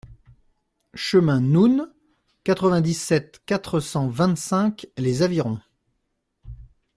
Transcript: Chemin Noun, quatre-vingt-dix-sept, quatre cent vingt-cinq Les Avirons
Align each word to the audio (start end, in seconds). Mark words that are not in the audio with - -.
Chemin 0.95 1.41
Noun, 1.41 1.93
quatre-vingt-dix-sept, 2.43 3.39
quatre 3.45 3.79
cent 3.79 4.09
vingt-cinq 4.09 4.87
Les 4.97 5.21
Avirons 5.21 5.59